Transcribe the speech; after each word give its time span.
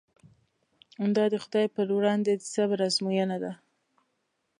دا 1.15 1.25
د 1.33 1.35
خدای 1.43 1.65
پر 1.75 1.87
وړاندې 1.97 2.31
د 2.35 2.41
صبر 2.53 2.79
ازموینه 2.87 3.37
ده. 3.43 3.53